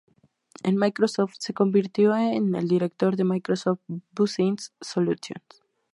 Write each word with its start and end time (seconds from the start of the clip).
En 0.63 0.77
Microsoft 0.77 1.35
se 1.37 1.53
convirtió 1.53 2.15
en 2.17 2.55
el 2.55 2.67
director 2.67 3.15
de 3.15 3.23
Microsoft 3.23 3.81
Business 4.13 4.73
Solutions. 4.81 5.61